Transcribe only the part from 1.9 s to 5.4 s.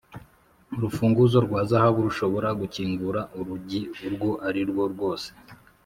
rushobora gukingura urugi urwo arirwo rwose